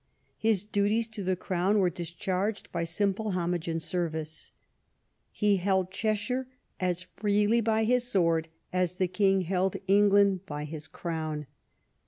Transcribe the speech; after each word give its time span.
His 0.39 0.63
duties 0.63 1.07
to 1.09 1.23
the 1.23 1.35
Crown 1.35 1.77
were 1.77 1.91
discharged 1.91 2.71
by 2.71 2.85
simple 2.85 3.33
homage 3.33 3.67
and 3.67 3.79
service. 3.79 4.49
He 5.31 5.57
held 5.57 5.91
Cheshire 5.91 6.47
as 6.79 7.03
freely 7.17 7.61
by 7.61 7.83
his 7.83 8.03
sword 8.07 8.47
as 8.73 8.95
the 8.95 9.07
King 9.07 9.41
held 9.41 9.77
England 9.87 10.43
by 10.47 10.63
his 10.63 10.87
crown. 10.87 11.45